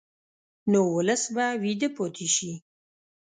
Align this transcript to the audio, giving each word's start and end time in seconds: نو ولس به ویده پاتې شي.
نو 0.71 0.79
ولس 0.95 1.23
به 1.35 1.45
ویده 1.63 1.87
پاتې 1.97 2.27
شي. 2.35 2.51